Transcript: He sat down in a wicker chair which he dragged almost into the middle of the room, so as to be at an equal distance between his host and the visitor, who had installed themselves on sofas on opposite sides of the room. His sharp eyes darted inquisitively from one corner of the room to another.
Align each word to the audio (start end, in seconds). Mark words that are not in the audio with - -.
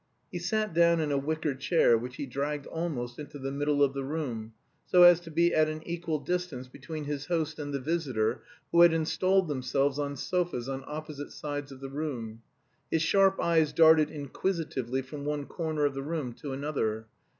He 0.31 0.39
sat 0.39 0.73
down 0.73 0.99
in 0.99 1.11
a 1.11 1.17
wicker 1.19 1.53
chair 1.53 1.95
which 1.95 2.15
he 2.15 2.25
dragged 2.25 2.65
almost 2.65 3.19
into 3.19 3.37
the 3.37 3.51
middle 3.51 3.83
of 3.83 3.93
the 3.93 4.03
room, 4.03 4.53
so 4.83 5.03
as 5.03 5.19
to 5.19 5.29
be 5.29 5.53
at 5.53 5.69
an 5.69 5.83
equal 5.85 6.17
distance 6.17 6.67
between 6.67 7.03
his 7.03 7.27
host 7.27 7.59
and 7.59 7.71
the 7.71 7.79
visitor, 7.79 8.41
who 8.71 8.81
had 8.81 8.93
installed 8.93 9.47
themselves 9.47 9.99
on 9.99 10.15
sofas 10.15 10.67
on 10.67 10.83
opposite 10.87 11.29
sides 11.31 11.71
of 11.71 11.81
the 11.81 11.89
room. 11.91 12.41
His 12.89 13.03
sharp 13.03 13.39
eyes 13.39 13.73
darted 13.73 14.09
inquisitively 14.09 15.03
from 15.03 15.23
one 15.23 15.45
corner 15.45 15.85
of 15.85 15.93
the 15.93 16.01
room 16.01 16.33
to 16.41 16.51
another. 16.51 17.05